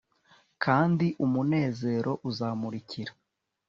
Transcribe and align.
kandi 0.63 1.05
umunezero 1.25 2.11
uzamurikira 2.29 3.11